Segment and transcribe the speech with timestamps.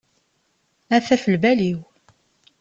[0.95, 1.79] Ata ɣef lbal-iw.